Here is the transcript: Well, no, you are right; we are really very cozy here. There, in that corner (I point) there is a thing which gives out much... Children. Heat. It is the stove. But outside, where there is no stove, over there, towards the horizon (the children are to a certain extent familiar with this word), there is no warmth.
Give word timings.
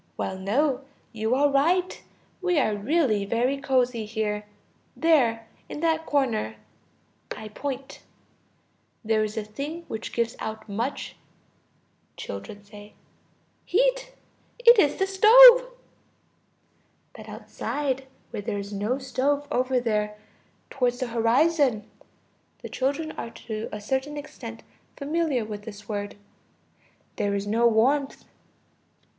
Well, 0.17 0.35
no, 0.39 0.83
you 1.13 1.35
are 1.35 1.47
right; 1.51 2.01
we 2.41 2.57
are 2.57 2.73
really 2.75 3.23
very 3.23 3.55
cozy 3.59 4.07
here. 4.07 4.47
There, 4.97 5.45
in 5.69 5.81
that 5.81 6.07
corner 6.07 6.55
(I 7.37 7.49
point) 7.49 8.01
there 9.05 9.23
is 9.23 9.37
a 9.37 9.43
thing 9.43 9.83
which 9.87 10.11
gives 10.11 10.35
out 10.39 10.67
much... 10.67 11.17
Children. 12.17 12.63
Heat. 13.63 14.15
It 14.57 14.79
is 14.79 14.95
the 14.95 15.05
stove. 15.05 15.69
But 17.15 17.29
outside, 17.29 18.07
where 18.31 18.41
there 18.41 18.57
is 18.57 18.73
no 18.73 18.97
stove, 18.97 19.47
over 19.51 19.79
there, 19.79 20.17
towards 20.71 20.97
the 20.99 21.09
horizon 21.09 21.87
(the 22.63 22.69
children 22.69 23.11
are 23.19 23.29
to 23.29 23.69
a 23.71 23.79
certain 23.79 24.17
extent 24.17 24.63
familiar 24.97 25.45
with 25.45 25.61
this 25.61 25.87
word), 25.87 26.15
there 27.17 27.35
is 27.35 27.45
no 27.45 27.67
warmth. 27.67 28.25